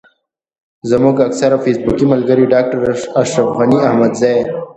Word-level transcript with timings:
زموږ 0.89 1.15
اکثره 1.27 1.57
فېسبوکي 1.63 2.05
ملګري 2.13 2.45
ډاکټر 2.53 2.79
اشرف 3.21 3.49
غني 3.57 3.77
احمدزی. 3.87 4.35